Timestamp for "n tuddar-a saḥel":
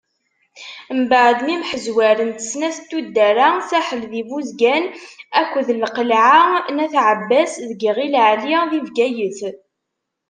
2.81-4.03